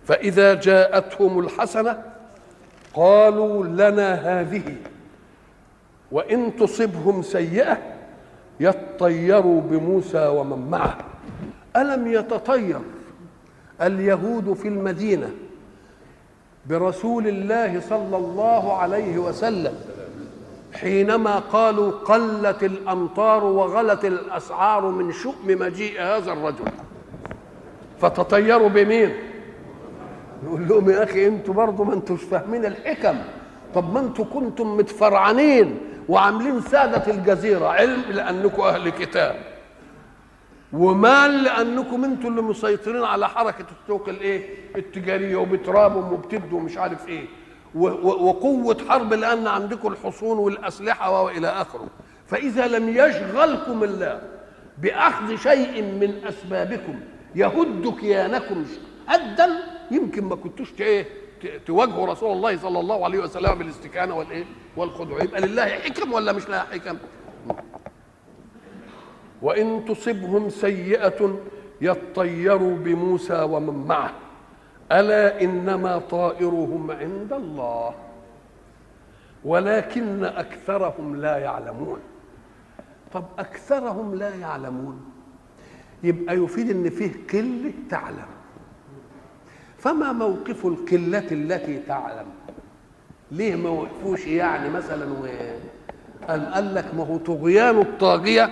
[0.05, 2.03] فإذا جاءتهم الحسنة
[2.93, 4.75] قالوا لنا هذه
[6.11, 7.77] وإن تصبهم سيئة
[8.59, 10.97] يطيروا بموسى ومن معه
[11.75, 12.79] ألم يتطير
[13.81, 15.29] اليهود في المدينة
[16.65, 19.73] برسول الله صلى الله عليه وسلم
[20.73, 26.65] حينما قالوا قلت الأمطار وغلت الأسعار من شؤم مجيء هذا الرجل
[28.01, 29.13] فتطيروا بمين؟
[30.45, 33.17] يقول لهم يا أخي أنتوا برضه ما أنتوش فاهمين الحكم.
[33.75, 35.77] طب ما أنتوا كنتم متفرعنين
[36.09, 37.67] وعاملين سادة الجزيرة.
[37.67, 39.35] علم لأنكم أهل كتاب.
[40.73, 47.25] ومال لأنكم أنتوا اللي مسيطرين على حركة السوق الإيه؟ التجارية وبترابهم وبتدوا ومش عارف إيه.
[47.75, 51.87] وقوة حرب لأن عندكم الحصون والأسلحة وإلى آخره.
[52.27, 54.21] فإذا لم يشغلكم الله
[54.77, 56.99] بأخذ شيء من أسبابكم
[57.35, 58.65] يهد كيانكم
[59.07, 59.49] هدا
[59.91, 61.05] يمكن ما كنتوش إيه
[61.65, 64.45] تواجهوا رسول الله صلى الله عليه وسلم بالاستكانة والإيه؟
[64.77, 65.23] والخضوع.
[65.23, 66.97] يبقى لله حكم ولا مش لها حكم؟
[69.41, 71.39] وإن تصبهم سيئة
[71.81, 74.13] يطيروا بموسى ومن معه.
[74.91, 77.93] ألا إنما طائرهم عند الله.
[79.45, 81.99] ولكن أكثرهم لا يعلمون.
[83.13, 85.11] طب أكثرهم لا يعلمون.
[86.03, 88.34] يبقى يفيد إن فيه قلة تعلم.
[89.85, 92.25] فما موقف القلة التي تعلم؟
[93.31, 95.25] ليه ما وقفوش يعني مثلا و
[96.27, 98.49] قال, لك ما هو طغيان الطاغية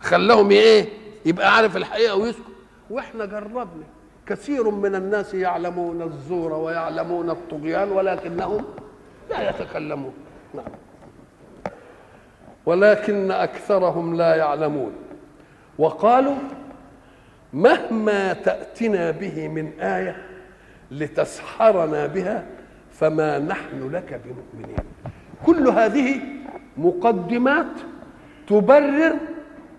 [0.00, 0.88] خلاهم إيه؟
[1.26, 2.42] يبقى عارف الحقيقة ويسكت.
[2.90, 3.84] وإحنا جربنا.
[4.26, 8.64] كثير من الناس يعلمون الزور ويعلمون الطغيان ولكنهم
[9.30, 10.14] لا يتكلمون.
[10.54, 10.64] نعم.
[12.66, 14.92] ولكن أكثرهم لا يعلمون.
[15.78, 16.36] وقالوا
[17.52, 20.31] مهما تاتنا به من آية
[20.92, 22.44] لتسحرنا بها
[22.92, 24.84] فما نحن لك بمؤمنين.
[25.46, 26.20] كل هذه
[26.76, 27.66] مقدمات
[28.48, 29.16] تبرر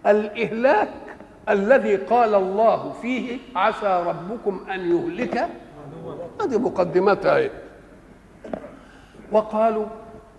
[0.08, 0.90] الإهلاك
[1.50, 5.50] الذي قال الله فيه عسى ربكم أن يهلك
[6.42, 7.52] هذه مقدماتها آية.
[9.32, 9.86] وقالوا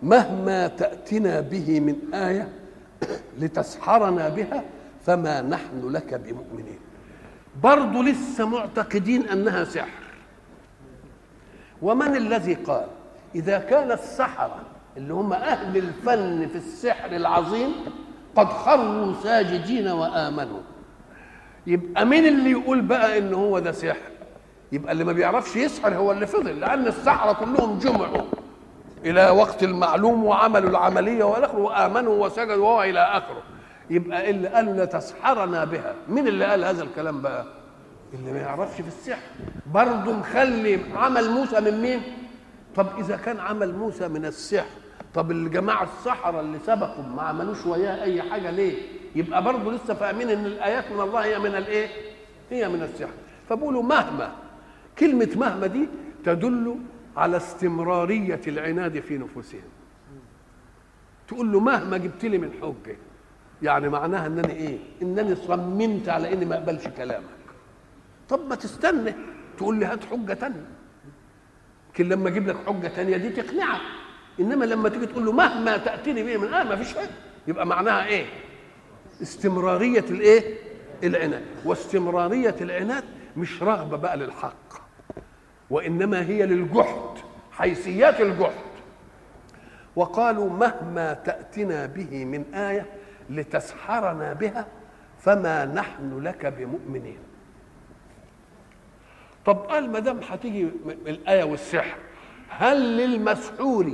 [0.02, 2.48] مهما تأتنا به من آية
[3.38, 4.64] لتسحرنا بها
[5.06, 6.78] فما نحن لك بمؤمنين
[7.62, 10.03] برضو لسه معتقدين أنها سحر.
[11.84, 12.86] ومن الذي قال؟
[13.34, 14.56] إذا كان السحرة
[14.96, 17.72] اللي هم أهل الفن في السحر العظيم
[18.36, 20.60] قد خروا ساجدين وآمنوا.
[21.66, 24.10] يبقى مين اللي يقول بقى إن هو ده سحر؟
[24.72, 28.22] يبقى اللي ما بيعرفش يسحر هو اللي فضل لأن السحرة كلهم جمعوا
[29.04, 33.42] إلى وقت المعلوم وعملوا العملية والآخر وآمنوا وسجدوا وهو إلى آخره.
[33.90, 37.44] يبقى اللي قالوا لتسحرنا بها مين اللي قال هذا الكلام بقى؟
[38.14, 39.22] اللي ما يعرفش في السحر.
[39.74, 42.00] برضه مخلي عمل موسى من مين؟
[42.76, 44.66] طب إذا كان عمل موسى من السحر
[45.14, 48.82] طب الجماعة السحرة اللي سبقوا ما عملوش وياه أي حاجة ليه؟
[49.14, 51.88] يبقى برضه لسه فاهمين إن الآيات من الله هي من الإيه؟
[52.50, 53.10] هي من السحر.
[53.48, 54.32] فبقولوا مهما
[54.98, 55.88] كلمة مهما دي
[56.24, 56.76] تدل
[57.16, 59.60] على استمرارية العناد في نفوسهم.
[61.28, 62.96] تقول له مهما جبت لي من حجة
[63.62, 67.33] يعني معناها إنني إيه؟ إنني صممت على إني ما أقبلش كلامك.
[68.28, 69.14] طب ما تستنى.
[69.56, 70.66] تقول لي هات حجة تانية.
[71.92, 73.80] لكن لما أجيب لك حجة تانية دي تقنعك.
[74.40, 77.10] إنما لما تيجي تقول له مهما تأتيني به من آه ما فيش حاجة
[77.48, 78.26] يبقى معناها إيه؟
[79.22, 80.56] استمرارية الإيه؟
[81.04, 81.42] العناد.
[81.64, 83.04] واستمرارية العناد
[83.36, 84.74] مش رغبة بقى للحق.
[85.70, 87.18] وإنما هي للجحد.
[87.52, 88.64] حيثيات الجحد.
[89.96, 92.86] وقالوا مهما تاتنا به من آية
[93.30, 94.66] لتسحرنا بها
[95.20, 97.18] فما نحن لك بمؤمنين.
[99.46, 100.68] طب قال ما دام هتيجي
[101.06, 101.96] الآية والسحر
[102.48, 103.92] هل للمسحور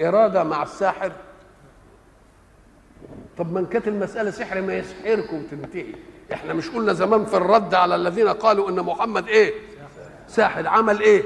[0.00, 1.12] إرادة مع الساحر؟
[3.38, 5.94] طب من كانت المسألة سحر ما يسحركم تنتهي.
[6.32, 9.52] إحنا مش قلنا زمان في الرد على الذين قالوا إن محمد إيه؟
[10.28, 10.66] ساحر.
[10.66, 11.22] عمل إيه؟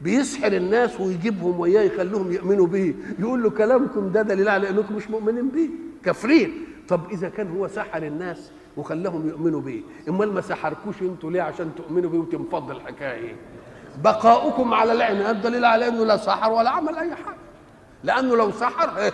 [0.00, 2.94] بيسحر الناس ويجيبهم وياه يخليهم يؤمنوا به.
[3.18, 5.68] يقول له كلامكم ده دليل على إنكم مش مؤمنين به.
[6.04, 11.42] كافرين طب إذا كان هو سحر الناس وخلاهم يؤمنوا به امال ما سحركوش أنتوا ليه
[11.42, 13.34] عشان تؤمنوا به وتنفض الحكاية؟ إيه
[14.02, 17.36] بقاؤكم على العناد دليل على أنه لا سحر ولا عمل أي حاجة؟
[18.04, 19.12] لأنه لو سحر إيه؟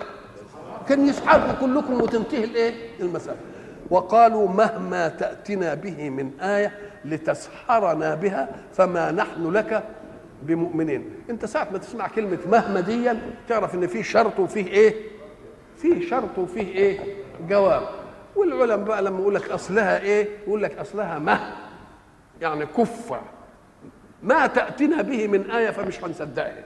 [0.88, 3.36] كان يسحركم كلكم وتنتهي الإيه؟ المسألة.
[3.90, 9.84] وقالوا مهما تاتنا به من آية لتسحرنا بها فما نحن لك
[10.42, 11.04] بمؤمنين.
[11.30, 13.10] أنت ساعة ما تسمع كلمة مهما دي
[13.48, 14.94] تعرف إن في شرط وفيه إيه؟
[15.76, 17.00] فيه شرط وفيه إيه؟
[17.48, 17.82] جواب.
[18.36, 21.52] والعلماء بقى لما يقول لك أصلها إيه؟ يقول لك أصلها مه
[22.40, 23.12] يعني كف
[24.22, 26.64] ما تأتينا به من آية فمش هنصدقها.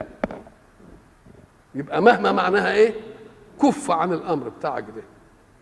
[1.75, 2.93] يبقى مهما معناها إيه؟
[3.61, 5.01] كف عن الأمر بتاعك ده.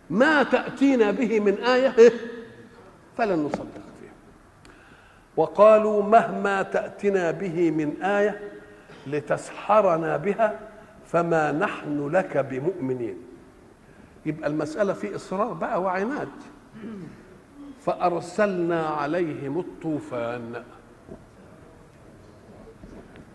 [0.09, 2.11] ما تأتينا به من آية إيه؟
[3.17, 3.81] فلن نصدق
[5.37, 8.39] وقالوا مهما تأتنا به من آية
[9.07, 10.59] لتسحرنا بها
[11.07, 13.17] فما نحن لك بمؤمنين.
[14.25, 16.27] يبقى المسألة في إصرار بقى وعناد
[17.81, 20.63] فأرسلنا عليهم الطوفان.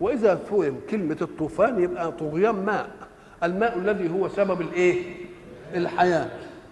[0.01, 2.89] وإذا فهم كلمة الطوفان يبقى طغيان ماء.
[3.43, 5.15] الماء الذي هو سبب الإيه؟
[5.73, 6.29] الحياة.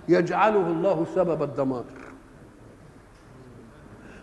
[0.08, 1.84] يجعله الله سبب الدمار.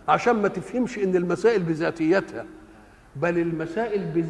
[0.07, 2.45] عشان ما تفهمش إن المسائل بذاتيتها
[3.15, 4.29] بل المسائل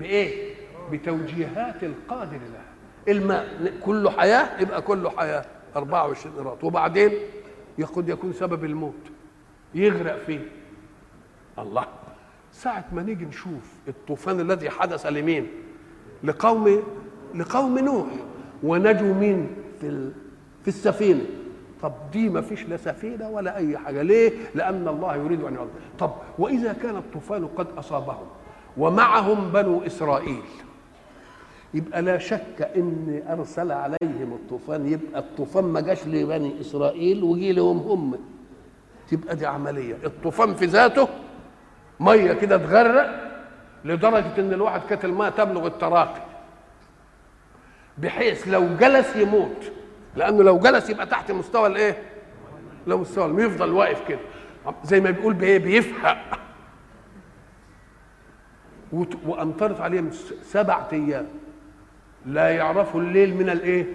[0.00, 0.54] بإيه؟
[0.92, 2.75] بتوجيهات القادر لها.
[3.08, 5.44] الماء كله حياة يبقى كله حياة
[5.76, 7.10] 24 قراط وبعدين
[7.78, 8.94] يقد يكون سبب الموت.
[9.74, 10.48] يغرق فيه.
[11.58, 11.84] الله.
[12.52, 15.46] ساعة ما نيجي نشوف الطوفان الذي حدث لمين؟
[16.24, 16.82] لقوم
[17.34, 18.06] لقوم نوح.
[18.62, 19.48] ونجوا مين؟
[19.80, 20.10] في
[20.62, 21.24] في السفينة.
[21.82, 24.02] طب دي ما فيش لا سفينة ولا أي حاجة.
[24.02, 25.68] ليه؟ لأن الله يريد أن يعظم
[25.98, 28.26] طب وإذا كان الطوفان قد أصابهم
[28.76, 30.42] ومعهم بنو إسرائيل
[31.76, 34.86] يبقى لا شك إن أرسل عليهم الطوفان.
[34.86, 38.18] يبقى الطوفان ما جاش لبني إسرائيل وجي لهم هم.
[39.10, 39.94] تبقى دي عملية.
[40.04, 41.08] الطوفان في ذاته
[42.00, 43.32] مية كده تغرق
[43.84, 46.22] لدرجة إن الواحد كانت الماء تبلغ التراقي
[47.98, 49.72] بحيث لو جلس يموت.
[50.16, 52.02] لأنه لو جلس يبقى تحت مستوى الإيه؟
[52.86, 54.20] لو مستوى يفضل واقف كده.
[54.84, 56.38] زي ما بيقول بإيه؟ بيفحق.
[59.26, 60.10] وأمطرت عليهم
[60.42, 61.26] سبعة أيام.
[62.26, 63.86] لا يعرفوا الليل من الايه؟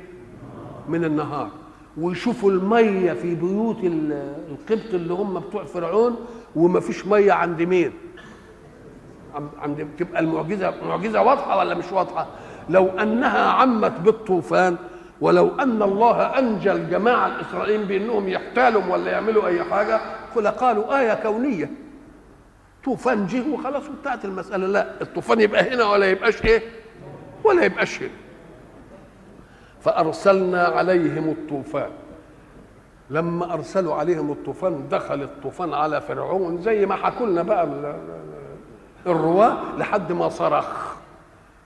[0.90, 1.50] من النهار.
[1.98, 6.16] ويشوفوا المية في بيوت القبط اللي هم بتوع فرعون
[6.56, 7.92] وما فيش مية عند مين؟
[9.62, 12.28] عند تبقى المعجزة معجزة واضحة ولا مش واضحة؟
[12.70, 14.76] لو أنها عمت بالطوفان
[15.22, 20.00] ولو أن الله أنجى الجماعة الإسرائيليين بأنهم يحتالوا ولا يعملوا أي حاجة
[20.36, 21.72] فلقالوا آية كونية.
[22.86, 24.68] طوفان جه وخلاص وانتهت المسألة.
[24.68, 26.62] لا الطوفان يبقى هنا ولا يبقاش إيه؟
[27.44, 28.10] ولا يبقاش هنا.
[29.82, 31.90] فأرسلنا عليهم الطوفان.
[33.10, 37.68] لما أرسلوا عليهم الطوفان دخل الطوفان على فرعون زي ما حكوا لنا بقى
[39.08, 40.96] الرواة لحد ما صرخ.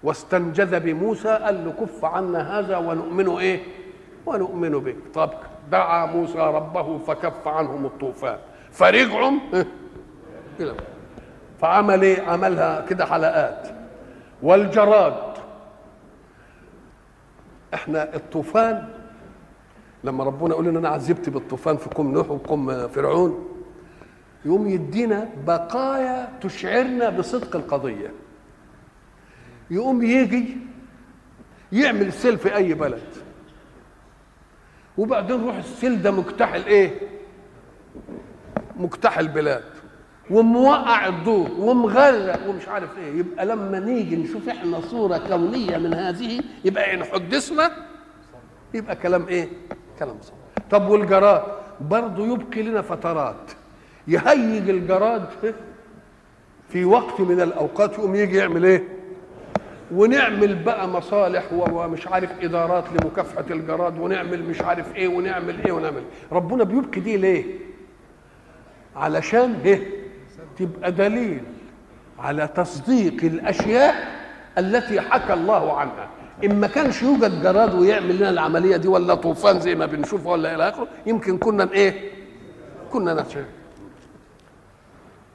[0.03, 3.63] واستنجذ بموسى قال له كف عنا هذا ونؤمن إيه؟
[4.25, 4.95] ونؤمن بك.
[5.13, 5.29] طب
[5.71, 8.37] دعا موسى ربه فكف عنهم الطوفان.
[8.71, 9.31] فرجعوا
[11.59, 13.67] فعمل إيه؟ عملها كده حلقات.
[14.43, 15.34] والجراد
[17.75, 18.87] إحنا الطوفان
[20.03, 23.49] لما ربنا يقول لنا أنا عذبت بالطوفان في قوم نوح وقوم فرعون
[24.45, 28.11] يقوم يدينا بقايا تشعرنا بصدق القضية.
[29.71, 30.57] يقوم يجي
[31.71, 33.09] يعمل سيل في أي بلد.
[34.97, 36.99] وبعدين روح السيل ده مجتاح إيه
[38.77, 39.63] مجتاح البلاد.
[40.29, 43.19] وموقع الدور ومغرق ومش عارف إيه.
[43.19, 47.71] يبقى لما نيجي نشوف إحنا صورة كونية من هذه يبقى ان حدثنا
[48.73, 49.49] يبقى كلام إيه؟
[49.99, 50.33] كلام صح.
[50.71, 51.43] طب والجراد؟
[51.81, 53.51] برضه يبقي لنا فترات.
[54.07, 55.25] يهيج الجراد
[56.69, 58.83] في وقت من الأوقات يقوم يجي يعمل إيه؟
[59.91, 66.03] ونعمل بقى مصالح ومش عارف إدارات لمكافحة الجراد ونعمل مش عارف إيه ونعمل إيه ونعمل
[66.31, 67.43] ربنا بيبكي دي ليه؟
[68.95, 70.04] علشان إيه؟
[70.57, 71.43] تبقى دليل
[72.19, 73.95] على تصديق الأشياء
[74.57, 76.07] التي حكى الله عنها.
[76.43, 80.55] إن ما كانش يوجد جراد ويعمل لنا العملية دي ولا طوفان زي ما بنشوف ولا
[80.55, 82.11] إلى آخره يمكن كنا إيه؟
[82.91, 83.45] كنا نتشاهد.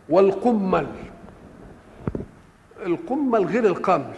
[0.08, 0.86] والقمل.
[2.86, 4.14] القمل غير القمل.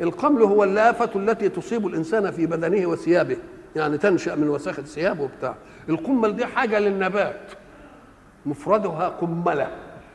[0.00, 3.36] القمل هو اللافة التي تصيب الإنسان في بدنه وثيابه
[3.76, 5.54] يعني تنشأ من وساخة ثيابه وبتاع.
[5.88, 7.40] القمل دي حاجة للنبات.
[8.46, 9.70] مفردها قملة.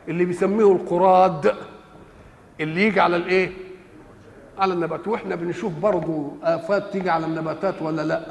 [0.08, 1.56] اللي بيسميه القراد
[2.60, 3.50] اللي يجي على الايه؟
[4.60, 5.08] على النبات.
[5.08, 8.22] وإحنا بنشوف برضه آفات تيجي على النباتات ولا لا؟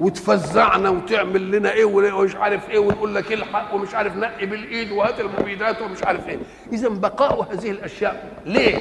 [0.00, 5.20] وتفزعنا وتعمل لنا إيه ومش عارف إيه ونقول لك الحق ومش عارف نقي بالايد وهات
[5.20, 6.38] المبيدات ومش عارف إيه.
[6.72, 8.32] اذا بقاء هذه الأشياء.
[8.46, 8.78] ليه؟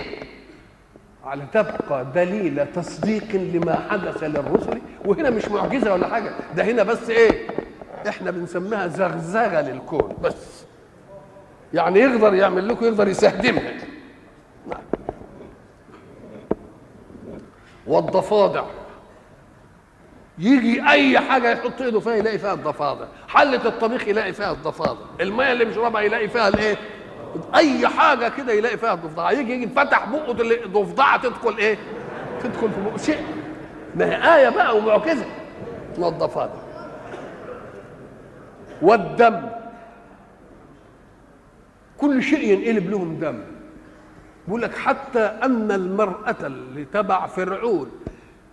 [1.26, 4.82] على تبقى دليل تصديق لما حدث للرسل.
[5.06, 7.48] وهنا مش معجزة ولا حاجة ده هنا بس إيه؟
[8.08, 10.67] إحنا بنسميها زغزغة للكون بس.
[11.74, 13.74] يعني يقدر يعمل لكم يقدر يستخدمها
[14.68, 14.82] نعم.
[17.88, 18.64] والضفادع.
[20.40, 23.06] يجي أي حاجة يحط إيده فيها يلاقي فيها الضفادع.
[23.28, 25.00] حلة الطبيخ يلاقي فيها الضفادع.
[25.22, 26.78] الميه اللي بيشربها يلاقي فيها الإيه؟
[27.56, 29.32] أي حاجة كده يلاقي فيها الضفدعة.
[29.32, 30.32] يجي يجي فتح بقه
[30.66, 31.78] الضفدعة تدخل إيه؟
[32.44, 32.98] تدخل في بقه.
[32.98, 33.26] شيء.
[33.96, 35.26] ما هي آية بقى ومعجزة.
[35.98, 36.54] والضفادع
[38.82, 39.57] والدم.
[41.98, 43.40] كل شيء ينقلب لهم دم.
[44.48, 47.92] بيقول لك حتى أن المرأة اللي تبع فرعون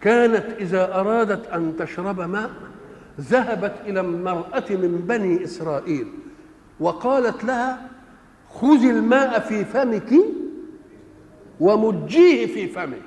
[0.01, 2.51] كانت إذا أرادت أن تشرب ماء
[3.21, 6.07] ذهبت إلى المرأة من بني إسرائيل
[6.81, 7.89] وقالت لها
[8.51, 10.11] خذي الماء في فمك
[11.61, 13.03] ومجيه في فمك.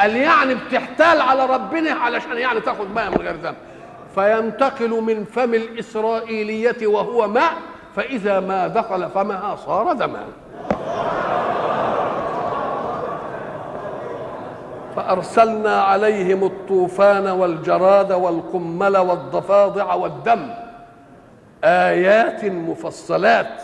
[0.00, 3.56] قال يعني بتحتال على ربنا علشان يعني تاخد ماء من غير ذنب
[4.14, 7.52] فينتقل من فم الإسرائيلية وهو ماء
[7.96, 10.24] فإذا ما دخل فمها صار دما.
[14.96, 20.48] فأرسلنا عليهم الطوفان والجراد والقمل والضفادع والدم.
[21.64, 23.62] آيات مفصلات.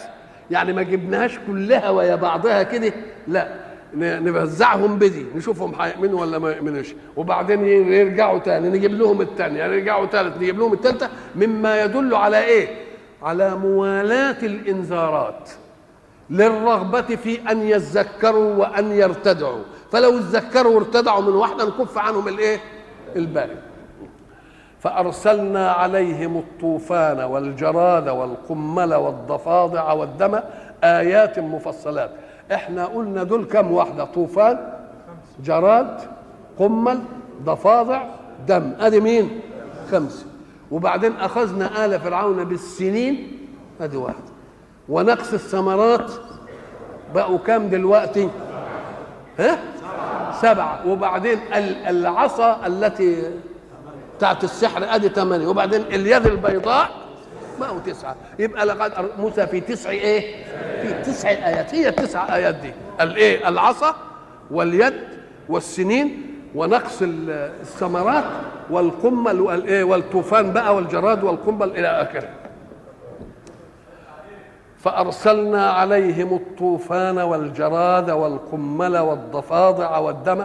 [0.50, 2.92] يعني ما جبناهاش كلها ويا بعضها كده.
[3.28, 3.48] لا
[3.94, 6.94] نوزعهم بدي نشوفهم هيؤمنوا ولا ما يؤمنوش.
[7.16, 12.86] وبعدين يرجعوا تاني نجيب لهم الثانية يرجعوا ثالث نجيب لهم الثالثه مما يدل على إيه؟
[13.26, 15.50] على موالاة الإنذارات
[16.30, 19.62] للرغبة في أن يذكروا وأن يرتدعوا.
[19.92, 22.60] فلو اتذكروا وارتدعوا من واحدة نكف عنهم الإيه؟
[23.16, 23.56] الباقي.
[24.80, 30.40] فأرسلنا عليهم الطوفان والجراد والقمل والضفادع والدم
[30.84, 32.10] آيات مفصلات.
[32.52, 34.72] إحنا قلنا دول كم واحدة؟ طوفان
[35.44, 36.00] جراد
[36.58, 36.98] قمل
[37.44, 38.02] ضفادع
[38.48, 38.72] دم.
[38.80, 39.40] أدي مين؟
[39.90, 40.26] خمسة.
[40.70, 43.38] وبعدين أخذنا آل فرعون بالسنين.
[43.80, 44.18] ادي واحدة.
[44.88, 46.12] ونقص الثمرات
[47.14, 48.28] بقوا كام دلوقتي؟
[49.38, 49.58] ها؟
[50.42, 50.86] سبعة.
[50.86, 51.38] وبعدين
[51.88, 53.30] العصا التي
[54.16, 55.46] بتاعت السحر أدي ثمانية.
[55.46, 56.90] وبعدين اليد البيضاء
[57.62, 58.16] هو تسعة.
[58.38, 60.44] يبقى لقد موسى في تسع إيه؟
[60.82, 61.74] في تسع آيات.
[61.74, 62.72] هي التسع آيات دي.
[63.00, 63.94] الايه العصا
[64.50, 64.94] واليد
[65.48, 66.36] والسنين.
[66.57, 68.24] ونقص الثمرات
[68.70, 72.28] والقمل والايه والطوفان بقى والجراد والقنبل إلى آخره.
[74.78, 80.44] فأرسلنا عليهم الطوفان والجراد والقمل والضفادع والدم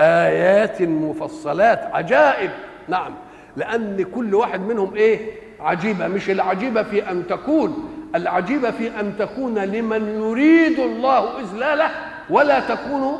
[0.00, 2.50] آيات مفصلات عجائب.
[2.88, 3.14] نعم
[3.56, 6.08] لأن كل واحد منهم إيه؟ عجيبة.
[6.08, 11.90] مش العجيبة في أن تكون العجيبة في أن تكون لمن يريد الله اذلاله
[12.30, 13.18] ولا تكون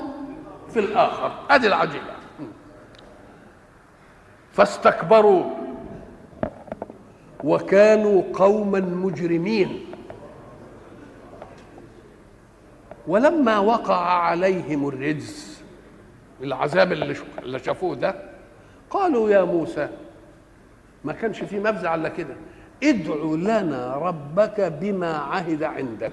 [0.75, 1.33] في الآخر.
[1.51, 2.18] ادي العجيبة.
[4.59, 5.45] فاستكبروا
[7.45, 9.85] وكانوا قوما مجرمين.
[13.07, 15.63] ولما وقع عليهم الرجز
[16.43, 18.15] العذاب اللي شافوه ده
[18.91, 19.89] قالوا يا موسى
[21.05, 22.35] ما كانش في مفزع إلا كده
[22.83, 26.13] ادع لنا ربك بما عهد عندك.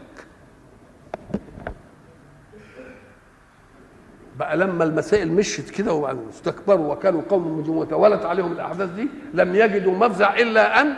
[4.39, 9.93] بقى لما المسائل مشت كده واستكبروا وكانوا قوم مجرمين وتوالت عليهم الأحداث دي لم يجدوا
[9.93, 10.93] مفزع إلا أن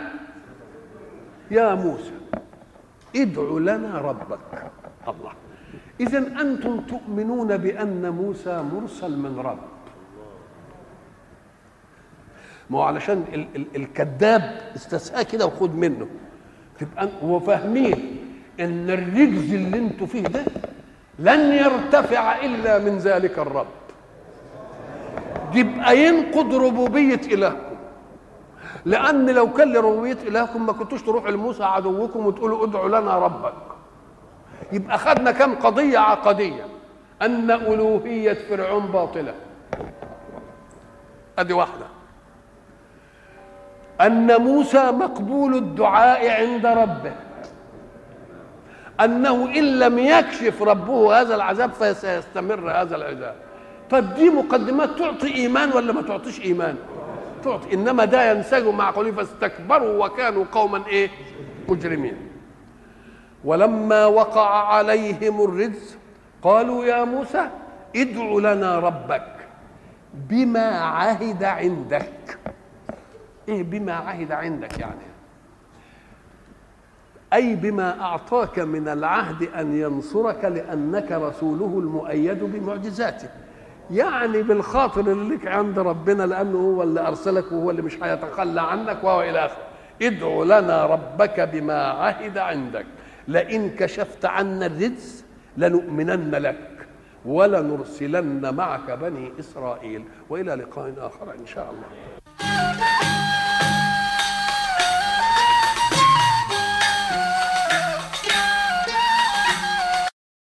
[1.50, 2.10] يا موسى
[3.16, 4.38] ادع لنا ربك.
[5.08, 5.32] الله.
[6.00, 9.58] اذا أنتم تؤمنون بأن موسى مرسل من رب.
[12.70, 16.06] ما هو علشان ال- ال- الكذاب استسقاه كده وخد منه.
[16.78, 18.16] تبقى هو فاهمين
[18.60, 20.44] إن الرجز اللي أنتوا فيه ده
[21.18, 23.66] لن يرتفع إلا من ذلك الرب.
[25.54, 27.76] يبقى ينقض ربوبية إلهكم؟
[28.84, 33.54] لأن لو كان لربوبية إلهكم ما كنتوش تروحوا لموسى عدوكم وتقولوا ادعوا لنا ربك.
[34.72, 36.66] يبقى خدنا كم قضية عقدية.
[37.22, 39.34] أن ألوهية فرعون باطلة.
[41.38, 41.86] أدي واحدة.
[44.00, 47.12] أن موسى مقبول الدعاء عند ربه.
[49.00, 53.34] أنه إن لم يكشف ربه هذا العذاب فسيستمر هذا العذاب.
[53.90, 56.76] طب دي مقدمات تعطي إيمان ولا ما تعطيش إيمان؟
[57.44, 57.74] تعطي.
[57.74, 61.10] إنما ده ينسج مع قوله فاستكبروا وكانوا قوما إيه؟
[61.68, 62.16] مجرمين.
[63.44, 65.96] ولما وقع عليهم الرجز
[66.42, 67.48] قالوا يا موسى
[67.96, 69.26] ادع لنا ربك
[70.14, 72.38] بما عهد عندك.
[73.48, 75.07] إيه بما عهد عندك يعني؟
[77.32, 83.28] أي بما أعطاك من العهد أن ينصرك لأنك رسوله المؤيد بمعجزاته
[83.90, 89.04] يعني بالخاطر اللي لك عند ربنا لأنه هو اللي أرسلك وهو اللي مش هيتخلى عنك
[89.04, 89.62] وهو إلى آخره.
[90.02, 92.86] ادع لنا ربك بما عهد عندك.
[93.28, 95.24] لئن كشفت عنا الرجز
[95.56, 96.86] لنؤمنن لك
[97.24, 100.04] ولنرسلن معك بني إسرائيل.
[100.30, 102.87] وإلى لقاء آخر إن شاء الله.